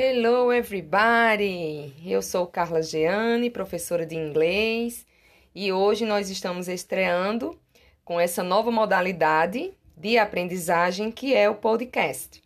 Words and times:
Hello 0.00 0.52
everybody! 0.52 1.92
Eu 2.06 2.22
sou 2.22 2.46
Carla 2.46 2.80
Geane, 2.80 3.50
professora 3.50 4.06
de 4.06 4.14
inglês, 4.14 5.04
e 5.52 5.72
hoje 5.72 6.06
nós 6.06 6.30
estamos 6.30 6.68
estreando 6.68 7.58
com 8.04 8.20
essa 8.20 8.44
nova 8.44 8.70
modalidade 8.70 9.72
de 9.96 10.16
aprendizagem 10.16 11.10
que 11.10 11.34
é 11.34 11.50
o 11.50 11.56
podcast. 11.56 12.40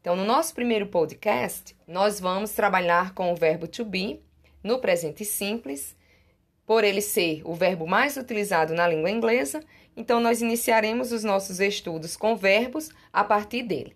Então, 0.00 0.16
no 0.16 0.24
nosso 0.24 0.52
primeiro 0.52 0.88
podcast, 0.88 1.76
nós 1.86 2.18
vamos 2.18 2.50
trabalhar 2.50 3.14
com 3.14 3.32
o 3.32 3.36
verbo 3.36 3.68
to 3.68 3.84
be 3.84 4.20
no 4.60 4.80
presente 4.80 5.24
simples, 5.24 5.94
por 6.66 6.82
ele 6.82 7.00
ser 7.00 7.40
o 7.44 7.54
verbo 7.54 7.86
mais 7.86 8.16
utilizado 8.16 8.74
na 8.74 8.88
língua 8.88 9.12
inglesa, 9.12 9.62
então 9.96 10.18
nós 10.18 10.42
iniciaremos 10.42 11.12
os 11.12 11.22
nossos 11.22 11.60
estudos 11.60 12.16
com 12.16 12.34
verbos 12.34 12.88
a 13.12 13.22
partir 13.22 13.62
dele. 13.62 13.94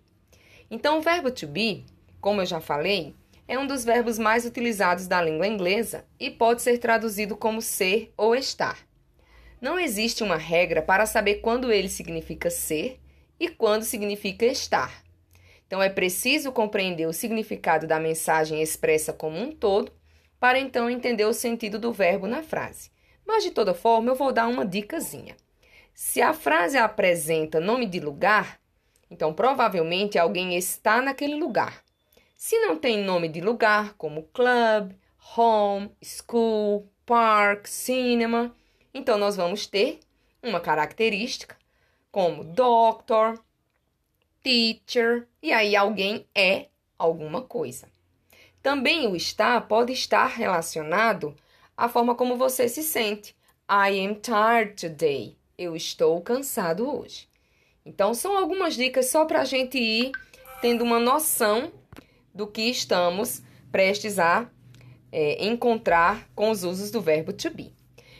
Então, 0.69 0.99
o 0.99 1.01
verbo 1.01 1.29
to 1.29 1.45
be 1.45 1.83
como 2.21 2.41
eu 2.41 2.45
já 2.45 2.61
falei, 2.61 3.15
é 3.47 3.59
um 3.59 3.67
dos 3.67 3.83
verbos 3.83 4.17
mais 4.17 4.45
utilizados 4.45 5.07
da 5.07 5.21
língua 5.21 5.47
inglesa 5.47 6.05
e 6.19 6.29
pode 6.29 6.61
ser 6.61 6.77
traduzido 6.77 7.35
como 7.35 7.61
ser 7.61 8.13
ou 8.15 8.35
estar. 8.35 8.79
Não 9.59 9.77
existe 9.77 10.23
uma 10.23 10.37
regra 10.37 10.81
para 10.81 11.05
saber 11.05 11.35
quando 11.35 11.71
ele 11.71 11.89
significa 11.89 12.49
ser 12.49 12.99
e 13.39 13.49
quando 13.49 13.83
significa 13.83 14.45
estar. 14.45 15.03
Então 15.67 15.81
é 15.81 15.89
preciso 15.89 16.51
compreender 16.51 17.07
o 17.07 17.13
significado 17.13 17.87
da 17.87 17.99
mensagem 17.99 18.61
expressa 18.61 19.11
como 19.11 19.37
um 19.37 19.51
todo 19.51 19.91
para 20.39 20.59
então 20.59 20.89
entender 20.89 21.25
o 21.25 21.33
sentido 21.33 21.77
do 21.77 21.91
verbo 21.91 22.27
na 22.27 22.41
frase. 22.41 22.89
Mas 23.25 23.43
de 23.43 23.51
toda 23.51 23.73
forma, 23.73 24.11
eu 24.11 24.15
vou 24.15 24.31
dar 24.31 24.47
uma 24.47 24.65
dicasinha. 24.65 25.35
Se 25.93 26.21
a 26.21 26.33
frase 26.33 26.77
apresenta 26.77 27.59
nome 27.59 27.85
de 27.85 27.99
lugar, 27.99 28.59
então 29.09 29.33
provavelmente 29.33 30.17
alguém 30.17 30.57
está 30.57 31.01
naquele 31.01 31.35
lugar. 31.35 31.83
Se 32.43 32.57
não 32.57 32.75
tem 32.75 33.03
nome 33.03 33.29
de 33.29 33.39
lugar, 33.39 33.93
como 33.93 34.23
club, 34.33 34.93
home, 35.37 35.91
school, 36.03 36.91
park, 37.05 37.67
cinema, 37.67 38.51
então 38.91 39.15
nós 39.15 39.35
vamos 39.35 39.67
ter 39.67 39.99
uma 40.41 40.59
característica 40.59 41.55
como 42.11 42.43
doctor, 42.43 43.39
teacher, 44.41 45.27
e 45.39 45.53
aí 45.53 45.75
alguém 45.75 46.25
é 46.33 46.65
alguma 46.97 47.43
coisa. 47.43 47.87
Também 48.59 49.07
o 49.07 49.15
estar 49.15 49.67
pode 49.67 49.93
estar 49.93 50.25
relacionado 50.25 51.35
à 51.77 51.87
forma 51.87 52.15
como 52.15 52.37
você 52.37 52.67
se 52.67 52.81
sente. 52.81 53.35
I 53.69 54.03
am 54.03 54.15
tired 54.15 54.81
today. 54.81 55.37
Eu 55.55 55.75
estou 55.75 56.19
cansado 56.21 56.89
hoje. 56.91 57.29
Então, 57.85 58.15
são 58.15 58.35
algumas 58.35 58.73
dicas 58.73 59.11
só 59.11 59.25
para 59.25 59.41
a 59.41 59.45
gente 59.45 59.77
ir 59.77 60.11
tendo 60.59 60.83
uma 60.83 60.99
noção 60.99 61.71
do 62.33 62.47
que 62.47 62.63
estamos 62.63 63.41
prestes 63.71 64.19
a 64.19 64.49
é, 65.11 65.45
encontrar 65.45 66.29
com 66.33 66.49
os 66.49 66.63
usos 66.63 66.91
do 66.91 67.01
verbo 67.01 67.33
to 67.33 67.49
be. 67.49 67.73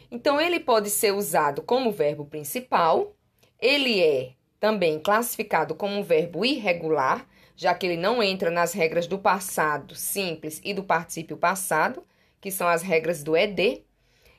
Então, 0.09 0.41
ele 0.41 0.59
pode 0.59 0.89
ser 0.89 1.13
usado 1.13 1.61
como 1.61 1.91
verbo 1.91 2.25
principal, 2.25 3.15
ele 3.59 4.01
é 4.01 4.33
também 4.59 4.99
classificado 4.99 5.73
como 5.73 5.97
um 5.97 6.03
verbo 6.03 6.45
irregular, 6.45 7.25
já 7.55 7.73
que 7.73 7.85
ele 7.85 7.97
não 7.97 8.21
entra 8.21 8.51
nas 8.51 8.73
regras 8.73 9.07
do 9.07 9.17
passado 9.17 9.95
simples 9.95 10.59
e 10.63 10.73
do 10.73 10.83
particípio 10.83 11.37
passado, 11.37 12.03
que 12.39 12.51
são 12.51 12.67
as 12.67 12.81
regras 12.81 13.23
do 13.23 13.37
ED, 13.37 13.83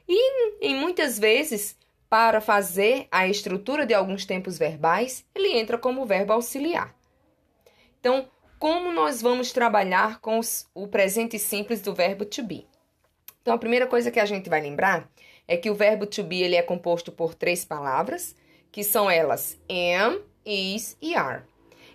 e 0.09 0.61
em 0.61 0.75
muitas 0.75 1.19
vezes, 1.19 1.79
para 2.11 2.41
fazer 2.41 3.07
a 3.11 3.27
estrutura 3.27 3.87
de 3.87 3.95
alguns 3.95 4.27
tempos 4.27 4.59
verbais, 4.59 5.25
ele 5.35 5.57
entra 5.57 5.79
como 5.79 6.05
verbo 6.05 6.33
auxiliar. 6.33 6.95
Então, 7.99 8.29
como 8.63 8.93
nós 8.93 9.21
vamos 9.21 9.51
trabalhar 9.51 10.21
com 10.21 10.39
os, 10.39 10.69
o 10.73 10.87
presente 10.87 11.37
simples 11.37 11.81
do 11.81 11.93
verbo 11.93 12.25
to 12.25 12.45
be. 12.45 12.65
Então, 13.41 13.53
a 13.53 13.59
primeira 13.59 13.89
coisa 13.89 14.09
que 14.09 14.21
a 14.21 14.25
gente 14.25 14.49
vai 14.49 14.61
lembrar 14.61 15.11
é 15.49 15.57
que 15.57 15.69
o 15.69 15.75
verbo 15.75 16.07
to 16.07 16.23
be 16.23 16.45
ele 16.45 16.55
é 16.55 16.63
composto 16.63 17.11
por 17.11 17.35
três 17.35 17.65
palavras, 17.65 18.37
que 18.71 18.85
são 18.85 19.11
elas 19.11 19.59
am, 19.69 20.21
is 20.47 20.97
e 21.03 21.17
are. 21.17 21.43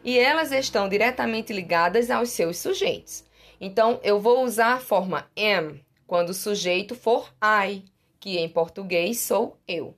E 0.04 0.20
elas 0.20 0.52
estão 0.52 0.90
diretamente 0.90 1.54
ligadas 1.54 2.12
aos 2.12 2.32
seus 2.32 2.58
sujeitos. 2.58 3.24
Então, 3.62 4.02
eu 4.04 4.20
vou 4.20 4.44
usar 4.44 4.74
a 4.74 4.80
forma 4.82 5.26
am 5.38 5.80
quando 6.06 6.32
o 6.32 6.34
sujeito 6.34 6.96
for 6.96 7.34
I, 7.42 7.82
que 8.20 8.38
em 8.40 8.50
português 8.50 9.22
sou 9.22 9.58
eu. 9.66 9.96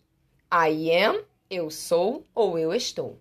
I 0.53 0.91
am, 0.91 1.19
eu 1.49 1.71
sou 1.71 2.27
ou 2.35 2.59
eu 2.59 2.71
estou. 2.75 3.17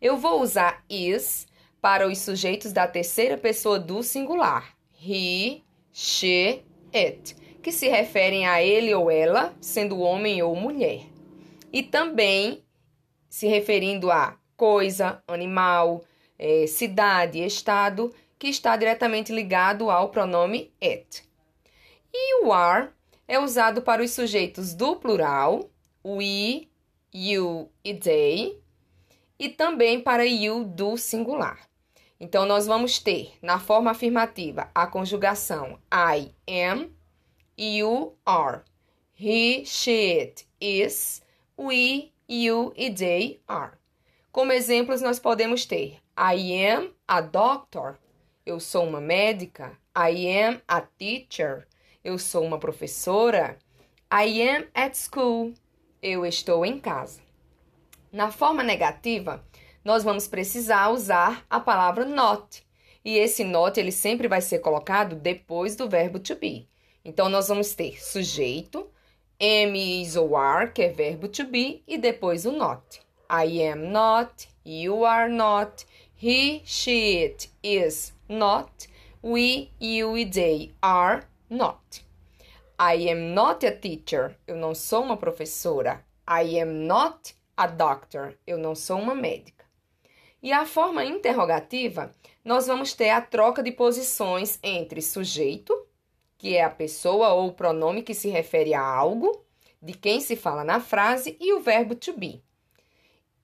Eu 0.00 0.16
vou 0.16 0.40
usar 0.40 0.84
is 0.88 1.48
para 1.80 2.06
os 2.06 2.18
sujeitos 2.18 2.72
da 2.72 2.86
terceira 2.86 3.36
pessoa 3.36 3.78
do 3.78 4.02
singular, 4.02 4.76
he, 5.00 5.62
she, 5.92 6.62
it, 6.94 7.36
que 7.62 7.70
se 7.70 7.88
referem 7.88 8.46
a 8.46 8.62
ele 8.62 8.94
ou 8.94 9.10
ela, 9.10 9.54
sendo 9.60 10.00
homem 10.00 10.42
ou 10.42 10.54
mulher. 10.56 11.02
E 11.72 11.82
também 11.82 12.64
se 13.28 13.46
referindo 13.46 14.10
a 14.10 14.36
coisa, 14.56 15.22
animal, 15.28 16.04
é, 16.38 16.66
cidade, 16.66 17.44
estado, 17.44 18.12
que 18.38 18.48
está 18.48 18.76
diretamente 18.76 19.32
ligado 19.32 19.90
ao 19.90 20.08
pronome 20.08 20.72
it. 20.82 21.22
E 22.12 22.44
o 22.44 22.52
are 22.52 22.90
é 23.26 23.38
usado 23.38 23.82
para 23.82 24.02
os 24.02 24.12
sujeitos 24.12 24.74
do 24.74 24.96
plural, 24.96 25.70
we, 26.04 26.68
you 27.12 27.68
e 27.84 27.94
they, 27.94 28.58
e 29.38 29.48
também 29.48 30.00
para 30.00 30.26
you 30.26 30.64
do 30.64 30.96
singular. 30.96 31.68
Então, 32.20 32.44
nós 32.44 32.66
vamos 32.66 32.98
ter 32.98 33.32
na 33.40 33.60
forma 33.60 33.92
afirmativa 33.92 34.70
a 34.74 34.86
conjugação 34.86 35.78
I 35.92 36.34
am, 36.48 36.90
you 37.56 38.16
are, 38.26 38.62
he, 39.14 39.64
she, 39.64 40.20
it, 40.20 40.46
is, 40.60 41.22
we, 41.56 42.12
you 42.28 42.72
e 42.76 42.90
they 42.90 43.40
are. 43.46 43.78
Como 44.32 44.52
exemplos, 44.52 45.00
nós 45.00 45.20
podemos 45.20 45.64
ter 45.64 45.98
I 46.16 46.66
am 46.66 46.92
a 47.06 47.20
doctor, 47.20 47.96
eu 48.44 48.58
sou 48.58 48.84
uma 48.84 49.00
médica. 49.00 49.78
I 49.96 50.26
am 50.42 50.60
a 50.66 50.80
teacher, 50.80 51.66
eu 52.02 52.18
sou 52.18 52.44
uma 52.44 52.58
professora. 52.58 53.58
I 54.12 54.42
am 54.48 54.66
at 54.74 54.96
school, 54.96 55.54
eu 56.02 56.24
estou 56.24 56.64
em 56.64 56.80
casa. 56.80 57.27
Na 58.10 58.30
forma 58.30 58.62
negativa, 58.62 59.44
nós 59.84 60.02
vamos 60.02 60.26
precisar 60.26 60.88
usar 60.88 61.44
a 61.48 61.60
palavra 61.60 62.04
not. 62.04 62.66
E 63.04 63.16
esse 63.16 63.44
not 63.44 63.78
ele 63.78 63.92
sempre 63.92 64.28
vai 64.28 64.40
ser 64.40 64.60
colocado 64.60 65.14
depois 65.14 65.76
do 65.76 65.88
verbo 65.88 66.18
to 66.18 66.34
be. 66.36 66.68
Então 67.04 67.28
nós 67.28 67.48
vamos 67.48 67.74
ter 67.74 68.02
sujeito, 68.02 68.88
am, 69.40 69.76
is 69.76 70.16
ou 70.16 70.36
are, 70.36 70.72
que 70.72 70.82
é 70.82 70.88
verbo 70.88 71.28
to 71.28 71.44
be, 71.44 71.82
e 71.86 71.96
depois 71.96 72.44
o 72.44 72.52
not. 72.52 73.00
I 73.30 73.62
am 73.62 73.90
not, 73.90 74.48
you 74.64 75.04
are 75.04 75.30
not, 75.30 75.84
he, 76.16 76.62
she, 76.64 77.24
it 77.24 77.50
is 77.62 78.14
not, 78.28 78.88
we, 79.22 79.70
you 79.78 80.16
e 80.16 80.24
they 80.24 80.72
are 80.82 81.24
not. 81.50 82.02
I 82.78 83.10
am 83.10 83.34
not 83.34 83.66
a 83.66 83.72
teacher. 83.72 84.36
Eu 84.46 84.56
não 84.56 84.74
sou 84.74 85.02
uma 85.02 85.16
professora. 85.16 86.04
I 86.26 86.60
am 86.60 86.86
not 86.86 87.34
a 87.58 87.66
doctor. 87.66 88.38
Eu 88.46 88.56
não 88.56 88.76
sou 88.76 88.98
uma 88.98 89.16
médica. 89.16 89.64
E 90.40 90.52
a 90.52 90.64
forma 90.64 91.04
interrogativa, 91.04 92.14
nós 92.44 92.68
vamos 92.68 92.92
ter 92.94 93.10
a 93.10 93.20
troca 93.20 93.60
de 93.60 93.72
posições 93.72 94.60
entre 94.62 95.02
sujeito, 95.02 95.76
que 96.38 96.56
é 96.56 96.62
a 96.62 96.70
pessoa 96.70 97.30
ou 97.32 97.48
o 97.48 97.52
pronome 97.52 98.02
que 98.02 98.14
se 98.14 98.28
refere 98.28 98.72
a 98.72 98.80
algo, 98.80 99.44
de 99.82 99.92
quem 99.92 100.20
se 100.20 100.36
fala 100.36 100.62
na 100.62 100.78
frase, 100.78 101.36
e 101.40 101.52
o 101.52 101.60
verbo 101.60 101.96
to 101.96 102.12
be. 102.12 102.40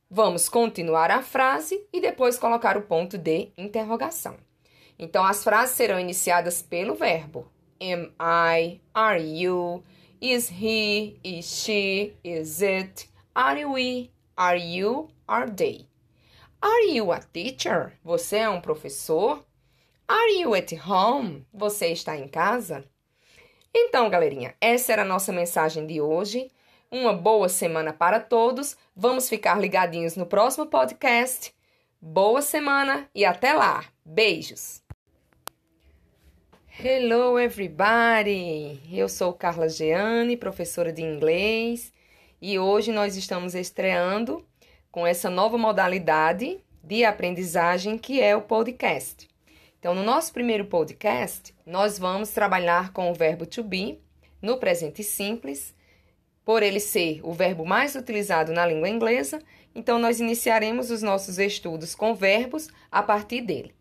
Vamos 0.09 0.49
continuar 0.49 1.11
a 1.11 1.21
frase 1.21 1.85
e 1.93 2.01
depois 2.01 2.39
colocar 2.39 2.77
o 2.77 2.83
ponto 2.83 3.19
de 3.19 3.49
interrogação. 3.59 4.37
Então, 4.97 5.25
as 5.25 5.43
frases 5.43 5.75
serão 5.75 5.99
iniciadas 5.99 6.63
pelo 6.63 6.95
verbo 6.95 7.53
am 7.81 8.13
I, 8.21 8.81
are 8.95 9.19
you, 9.19 9.83
is 10.21 10.49
he, 10.49 11.19
is 11.23 11.45
she, 11.45 12.15
is 12.23 12.63
it, 12.63 13.09
are 13.35 13.65
we, 13.65 14.11
are 14.37 14.57
you, 14.57 15.09
are 15.27 15.51
they. 15.51 15.89
Are 16.63 16.87
you 16.89 17.13
a 17.13 17.19
teacher? 17.19 17.93
Você 18.05 18.37
é 18.37 18.49
um 18.49 18.61
professor? 18.61 19.45
Are 20.09 20.41
you 20.41 20.55
at 20.55 20.73
home? 20.87 21.47
Você 21.53 21.89
está 21.89 22.17
em 22.17 22.29
casa? 22.29 22.85
Então, 23.75 24.09
galerinha, 24.09 24.55
essa 24.61 24.93
era 24.93 25.03
a 25.03 25.05
nossa 25.05 25.33
mensagem 25.33 25.87
de 25.87 26.01
hoje. 26.01 26.51
Uma 26.91 27.13
boa 27.13 27.49
semana 27.49 27.93
para 27.93 28.21
todos. 28.21 28.77
Vamos 28.95 29.29
ficar 29.29 29.61
ligadinhos 29.61 30.17
no 30.17 30.27
próximo 30.27 30.67
podcast. 30.67 31.53
Boa 32.01 32.41
semana 32.41 33.09
e 33.15 33.25
até 33.25 33.53
lá. 33.53 33.85
Beijos. 34.05 34.83
Hello 36.79 37.39
everybody. 37.39 38.81
Eu 38.93 39.09
sou 39.09 39.33
Carla 39.33 39.69
Geane, 39.69 40.37
professora 40.37 40.93
de 40.93 41.03
inglês, 41.03 41.93
e 42.47 42.59
hoje 42.59 42.93
nós 42.93 43.17
estamos 43.17 43.55
estreando 43.55 44.45
com 44.93 45.07
essa 45.07 45.31
nova 45.31 45.57
modalidade 45.57 46.63
de 46.83 47.03
aprendizagem 47.03 47.97
que 47.97 48.21
é 48.21 48.37
o 48.37 48.43
podcast. 48.43 49.27
Então, 49.79 49.95
no 49.95 50.03
nosso 50.03 50.31
primeiro 50.31 50.67
podcast, 50.67 51.55
nós 51.65 51.99
vamos 51.99 52.33
trabalhar 52.33 52.93
com 52.93 53.11
o 53.11 53.15
verbo 53.15 53.47
to 53.47 53.65
be 53.65 53.99
no 54.43 54.59
presente 54.59 55.03
simples, 55.03 55.75
por 56.45 56.63
ele 56.63 56.81
ser 56.81 57.19
o 57.23 57.33
verbo 57.33 57.65
mais 57.65 57.95
utilizado 57.95 58.53
na 58.53 58.67
língua 58.67 58.91
inglesa, 58.91 59.41
então 59.75 59.99
nós 59.99 60.21
iniciaremos 60.21 60.91
os 60.91 61.01
nossos 61.01 61.39
estudos 61.39 61.95
com 61.95 62.15
verbos 62.15 62.69
a 62.93 63.03
partir 63.03 63.41
dele. 63.41 63.75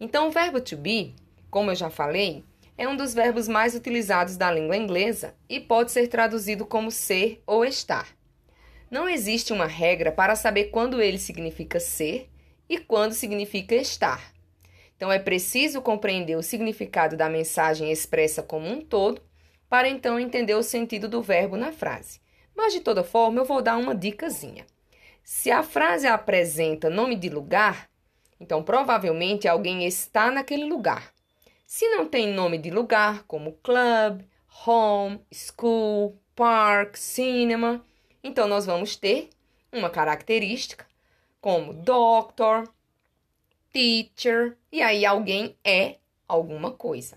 Então, 0.00 0.28
o 0.28 0.30
verbo 0.30 0.58
to 0.58 0.74
be, 0.74 1.14
como 1.50 1.70
eu 1.70 1.74
já 1.74 1.90
falei, 1.90 2.44
é 2.80 2.88
um 2.88 2.96
dos 2.96 3.12
verbos 3.12 3.46
mais 3.46 3.74
utilizados 3.74 4.38
da 4.38 4.50
língua 4.50 4.74
inglesa 4.74 5.34
e 5.46 5.60
pode 5.60 5.92
ser 5.92 6.08
traduzido 6.08 6.64
como 6.64 6.90
ser 6.90 7.42
ou 7.46 7.62
estar. 7.62 8.08
Não 8.90 9.06
existe 9.06 9.52
uma 9.52 9.66
regra 9.66 10.10
para 10.10 10.34
saber 10.34 10.70
quando 10.70 10.98
ele 10.98 11.18
significa 11.18 11.78
ser 11.78 12.30
e 12.66 12.78
quando 12.78 13.12
significa 13.12 13.74
estar. 13.74 14.32
Então, 14.96 15.12
é 15.12 15.18
preciso 15.18 15.82
compreender 15.82 16.36
o 16.36 16.42
significado 16.42 17.18
da 17.18 17.28
mensagem 17.28 17.92
expressa 17.92 18.42
como 18.42 18.66
um 18.66 18.80
todo 18.80 19.20
para 19.68 19.86
então 19.86 20.18
entender 20.18 20.54
o 20.54 20.62
sentido 20.62 21.06
do 21.06 21.20
verbo 21.20 21.58
na 21.58 21.72
frase. 21.72 22.18
Mas 22.56 22.72
de 22.72 22.80
toda 22.80 23.04
forma, 23.04 23.40
eu 23.40 23.44
vou 23.44 23.60
dar 23.60 23.76
uma 23.76 23.94
dicasinha. 23.94 24.64
Se 25.22 25.50
a 25.50 25.62
frase 25.62 26.06
apresenta 26.06 26.88
nome 26.88 27.14
de 27.14 27.28
lugar, 27.28 27.90
então 28.40 28.62
provavelmente 28.62 29.46
alguém 29.46 29.84
está 29.84 30.30
naquele 30.30 30.64
lugar. 30.64 31.12
Se 31.72 31.88
não 31.88 32.04
tem 32.04 32.26
nome 32.26 32.58
de 32.58 32.68
lugar, 32.68 33.22
como 33.28 33.52
club, 33.62 34.22
home, 34.66 35.20
school, 35.32 36.20
park, 36.34 36.96
cinema, 36.96 37.86
então 38.24 38.48
nós 38.48 38.66
vamos 38.66 38.96
ter 38.96 39.30
uma 39.72 39.88
característica 39.88 40.84
como 41.40 41.72
doctor, 41.72 42.68
teacher, 43.72 44.58
e 44.72 44.82
aí 44.82 45.06
alguém 45.06 45.56
é 45.62 45.98
alguma 46.26 46.72
coisa. 46.72 47.16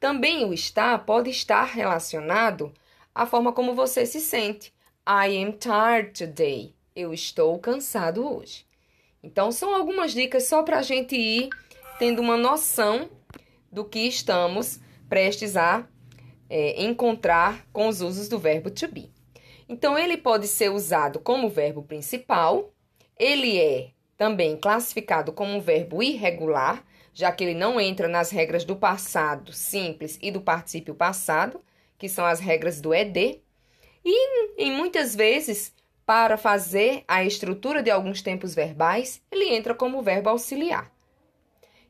Também 0.00 0.44
o 0.44 0.52
estar 0.52 0.98
pode 1.06 1.30
estar 1.30 1.62
relacionado 1.62 2.74
à 3.14 3.26
forma 3.26 3.52
como 3.52 3.76
você 3.76 4.04
se 4.04 4.20
sente. 4.20 4.74
I 5.06 5.40
am 5.40 5.52
tired 5.52 6.18
today. 6.18 6.74
Eu 6.96 7.14
estou 7.14 7.56
cansado 7.60 8.28
hoje. 8.28 8.66
Então, 9.22 9.52
são 9.52 9.72
algumas 9.72 10.10
dicas 10.10 10.48
só 10.48 10.64
para 10.64 10.80
a 10.80 10.82
gente 10.82 11.14
ir 11.14 11.48
tendo 11.96 12.20
uma 12.20 12.36
noção 12.36 13.08
do 13.70 13.84
que 13.84 14.00
estamos 14.00 14.80
prestes 15.08 15.56
a 15.56 15.86
é, 16.48 16.82
encontrar 16.82 17.66
com 17.72 17.88
os 17.88 18.00
usos 18.00 18.28
do 18.28 18.38
verbo 18.38 18.70
to 18.70 18.88
be. 18.88 19.10
Então, 19.68 19.98
ele 19.98 20.16
pode 20.16 20.46
ser 20.46 20.70
usado 20.70 21.18
como 21.18 21.50
verbo 21.50 21.82
principal, 21.82 22.72
ele 23.18 23.58
é 23.58 23.90
também 24.16 24.56
classificado 24.56 25.32
como 25.32 25.54
um 25.54 25.60
verbo 25.60 26.02
irregular, 26.02 26.84
já 27.12 27.30
que 27.30 27.44
ele 27.44 27.54
não 27.54 27.80
entra 27.80 28.08
nas 28.08 28.30
regras 28.30 28.64
do 28.64 28.76
passado 28.76 29.52
simples 29.52 30.18
e 30.22 30.30
do 30.30 30.40
particípio 30.40 30.94
passado, 30.94 31.60
que 31.98 32.08
são 32.08 32.24
as 32.24 32.40
regras 32.40 32.80
do 32.80 32.94
ED. 32.94 33.40
E 34.04 34.62
em 34.62 34.72
muitas 34.72 35.14
vezes, 35.14 35.74
para 36.06 36.36
fazer 36.36 37.04
a 37.06 37.22
estrutura 37.24 37.82
de 37.82 37.90
alguns 37.90 38.22
tempos 38.22 38.54
verbais, 38.54 39.20
ele 39.30 39.54
entra 39.54 39.74
como 39.74 40.02
verbo 40.02 40.30
auxiliar. 40.30 40.90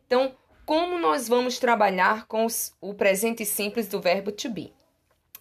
Então, 0.07 0.35
como 0.69 0.99
nós 0.99 1.27
vamos 1.27 1.59
trabalhar 1.59 2.27
com 2.27 2.45
os, 2.45 2.77
o 2.79 2.93
presente 2.93 3.43
simples 3.47 3.89
do 3.89 4.03
verbo 4.03 4.31
to 4.31 4.51
be? 4.51 4.71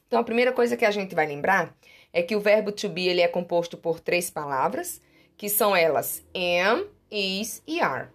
Então, 0.07 0.21
a 0.21 0.23
primeira 0.23 0.53
coisa 0.53 0.77
que 0.77 0.85
a 0.85 0.89
gente 0.91 1.13
vai 1.13 1.27
lembrar 1.27 1.75
é 2.13 2.23
que 2.23 2.33
o 2.33 2.39
verbo 2.39 2.71
to 2.71 2.87
be 2.87 3.09
ele 3.09 3.19
é 3.19 3.27
composto 3.27 3.75
por 3.75 3.99
três 3.99 4.29
palavras, 4.29 5.01
que 5.35 5.49
são 5.49 5.75
elas 5.75 6.23
am, 6.33 6.87
is 7.11 7.61
e 7.67 7.81
are 7.81 8.07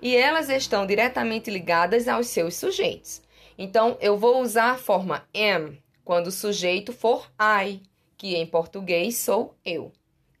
e 0.00 0.16
elas 0.16 0.48
estão 0.48 0.86
diretamente 0.86 1.50
ligadas 1.50 2.08
aos 2.08 2.28
seus 2.28 2.56
sujeitos. 2.56 3.20
Então, 3.58 3.98
eu 4.00 4.16
vou 4.16 4.40
usar 4.40 4.70
a 4.70 4.78
forma 4.78 5.28
am 5.34 5.76
quando 6.02 6.28
o 6.28 6.32
sujeito 6.32 6.94
for 6.94 7.30
I, 7.38 7.82
que 8.16 8.36
em 8.36 8.46
português 8.46 9.18
sou 9.18 9.54
eu. 9.66 9.92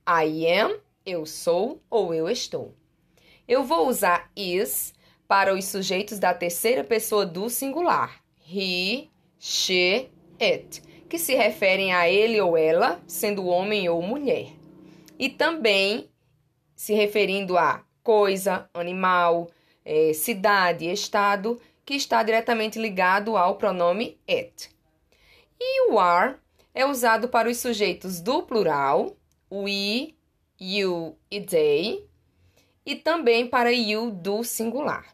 I 0.08 0.46
am, 0.58 0.80
eu 1.04 1.26
sou 1.26 1.82
ou 1.90 2.14
eu 2.14 2.30
estou. 2.30 2.74
Eu 3.46 3.62
vou 3.62 3.88
usar 3.88 4.30
is 4.34 4.94
para 5.34 5.52
os 5.52 5.64
sujeitos 5.64 6.20
da 6.20 6.32
terceira 6.32 6.84
pessoa 6.84 7.26
do 7.26 7.50
singular. 7.50 8.22
He, 8.48 9.08
she, 9.36 10.08
it, 10.40 10.80
que 11.08 11.18
se 11.18 11.34
referem 11.34 11.92
a 11.92 12.08
ele 12.08 12.40
ou 12.40 12.56
ela, 12.56 13.02
sendo 13.04 13.44
homem 13.46 13.88
ou 13.88 14.00
mulher. 14.00 14.52
E 15.18 15.28
também 15.28 16.08
se 16.76 16.94
referindo 16.94 17.58
a 17.58 17.82
coisa, 18.00 18.70
animal, 18.72 19.50
é, 19.84 20.12
cidade, 20.12 20.88
estado, 20.88 21.60
que 21.84 21.94
está 21.94 22.22
diretamente 22.22 22.78
ligado 22.78 23.36
ao 23.36 23.56
pronome 23.56 24.16
it. 24.30 24.70
E 25.58 25.90
o 25.90 25.98
are 25.98 26.36
é 26.72 26.86
usado 26.86 27.28
para 27.28 27.50
os 27.50 27.56
sujeitos 27.56 28.20
do 28.20 28.44
plural, 28.44 29.16
we, 29.50 30.14
you 30.60 31.18
e 31.28 31.40
they, 31.40 32.06
e 32.86 32.94
também 32.94 33.48
para 33.48 33.72
you 33.72 34.12
do 34.12 34.44
singular. 34.44 35.12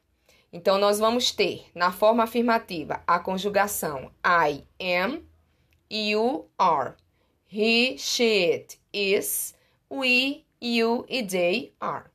Então, 0.53 0.79
nós 0.79 0.99
vamos 0.99 1.31
ter 1.31 1.67
na 1.75 1.93
forma 1.93 2.25
afirmativa 2.25 3.03
a 3.07 3.19
conjugação 3.21 4.11
I 4.25 4.65
am, 4.81 5.23
you 5.91 6.49
are, 6.59 6.95
he, 7.47 7.97
she, 7.97 8.53
it 8.53 8.81
is, 8.93 9.55
we, 9.89 10.45
you 10.61 11.05
e 11.09 11.23
they 11.23 11.75
are. 11.81 12.11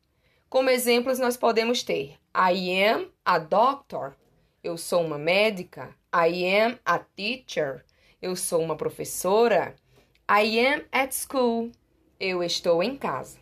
Como 0.50 0.70
exemplos, 0.70 1.20
nós 1.20 1.38
podemos 1.38 1.84
ter 1.84 2.18
I 2.36 2.84
am 2.84 3.10
a 3.24 3.40
doctor. 3.40 4.14
Eu 4.62 4.78
sou 4.78 5.06
uma 5.06 5.18
médica. 5.18 5.96
I 6.14 6.46
am 6.60 6.80
a 6.86 7.00
teacher. 7.00 7.86
Eu 8.22 8.36
sou 8.36 8.62
uma 8.62 8.76
professora. 8.76 9.76
I 10.30 10.60
am 10.60 10.84
at 10.92 11.14
school. 11.14 11.72
Eu 12.20 12.44
estou 12.44 12.84
em 12.84 12.98
casa. 12.98 13.40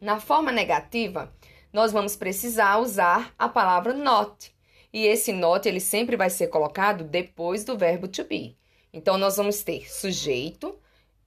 Na 0.00 0.20
forma 0.20 0.52
negativa, 0.52 1.32
nós 1.76 1.92
vamos 1.92 2.16
precisar 2.16 2.78
usar 2.78 3.34
a 3.38 3.50
palavra 3.50 3.92
not. 3.92 4.50
E 4.90 5.04
esse 5.04 5.30
not 5.30 5.68
ele 5.68 5.78
sempre 5.78 6.16
vai 6.16 6.30
ser 6.30 6.46
colocado 6.46 7.04
depois 7.04 7.64
do 7.64 7.76
verbo 7.76 8.08
to 8.08 8.24
be. 8.24 8.56
Então 8.94 9.18
nós 9.18 9.36
vamos 9.36 9.62
ter 9.62 9.86
sujeito, 9.92 10.74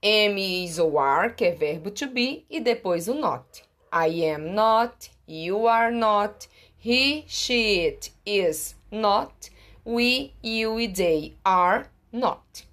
am, 0.02 0.36
is 0.36 0.80
ou 0.80 0.98
are, 0.98 1.34
que 1.34 1.44
é 1.44 1.52
verbo 1.52 1.92
to 1.92 2.08
be, 2.08 2.44
e 2.50 2.58
depois 2.58 3.06
o 3.06 3.14
not. 3.14 3.62
I 3.92 4.24
am 4.24 4.52
not, 4.52 5.12
you 5.24 5.68
are 5.68 5.94
not, 5.94 6.48
he, 6.84 7.22
she, 7.28 7.86
it 7.86 8.12
is 8.26 8.74
not, 8.90 9.52
we, 9.86 10.34
you 10.42 10.80
e 10.80 10.88
they 10.88 11.36
are 11.44 11.86
not. 12.10 12.66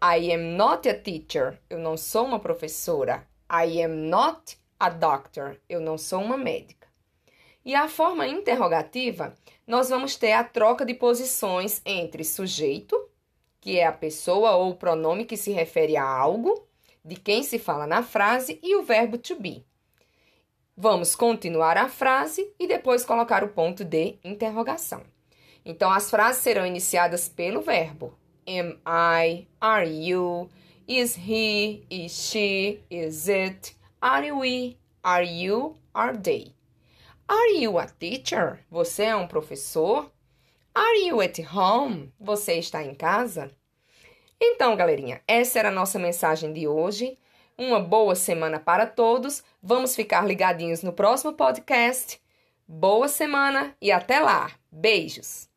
I 0.00 0.32
am 0.32 0.56
not 0.56 0.88
a 0.88 0.94
teacher, 0.94 1.58
eu 1.68 1.80
não 1.80 1.96
sou 1.96 2.24
uma 2.24 2.38
professora. 2.38 3.26
I 3.50 3.82
am 3.82 4.08
not 4.08 4.56
a 4.78 4.90
doctor, 4.90 5.56
eu 5.68 5.80
não 5.80 5.98
sou 5.98 6.22
uma 6.22 6.36
médica. 6.36 6.79
E 7.64 7.74
a 7.74 7.88
forma 7.88 8.26
interrogativa, 8.26 9.36
nós 9.66 9.90
vamos 9.90 10.16
ter 10.16 10.32
a 10.32 10.42
troca 10.42 10.84
de 10.84 10.94
posições 10.94 11.82
entre 11.84 12.24
sujeito, 12.24 12.98
que 13.60 13.78
é 13.78 13.86
a 13.86 13.92
pessoa 13.92 14.52
ou 14.56 14.70
o 14.70 14.74
pronome 14.74 15.24
que 15.24 15.36
se 15.36 15.50
refere 15.50 15.96
a 15.96 16.04
algo, 16.04 16.66
de 17.04 17.16
quem 17.16 17.42
se 17.42 17.58
fala 17.58 17.86
na 17.86 18.02
frase, 18.02 18.58
e 18.62 18.76
o 18.76 18.82
verbo 18.82 19.18
to 19.18 19.36
be. 19.36 19.64
Vamos 20.76 21.14
continuar 21.14 21.76
a 21.76 21.88
frase 21.88 22.50
e 22.58 22.66
depois 22.66 23.04
colocar 23.04 23.44
o 23.44 23.48
ponto 23.48 23.84
de 23.84 24.16
interrogação. 24.24 25.02
Então, 25.64 25.90
as 25.90 26.10
frases 26.10 26.42
serão 26.42 26.66
iniciadas 26.66 27.28
pelo 27.28 27.60
verbo 27.60 28.18
am 28.50 28.78
I, 28.86 29.46
are 29.60 29.84
you, 29.84 30.50
is 30.86 31.14
he, 31.14 31.84
is 31.88 32.12
she, 32.12 32.82
is 32.90 33.28
it, 33.28 33.74
are 34.02 34.32
we, 34.32 34.76
are 35.04 35.22
you, 35.22 35.76
are 35.94 36.16
they. 36.16 36.54
Are 37.32 37.56
you 37.56 37.78
a 37.78 37.86
teacher? 37.86 38.58
Você 38.68 39.04
é 39.04 39.14
um 39.14 39.28
professor? 39.28 40.10
Are 40.74 41.06
you 41.06 41.20
at 41.20 41.38
home? 41.54 42.12
Você 42.18 42.54
está 42.54 42.82
em 42.82 42.92
casa? 42.92 43.52
Então, 44.40 44.74
galerinha, 44.74 45.22
essa 45.28 45.60
era 45.60 45.68
a 45.68 45.72
nossa 45.72 45.96
mensagem 45.96 46.52
de 46.52 46.66
hoje. 46.66 47.16
Uma 47.56 47.78
boa 47.78 48.16
semana 48.16 48.58
para 48.58 48.84
todos. 48.84 49.44
Vamos 49.62 49.94
ficar 49.94 50.26
ligadinhos 50.26 50.82
no 50.82 50.92
próximo 50.92 51.32
podcast. 51.32 52.20
Boa 52.66 53.06
semana 53.06 53.76
e 53.80 53.92
até 53.92 54.18
lá. 54.18 54.50
Beijos! 54.68 55.48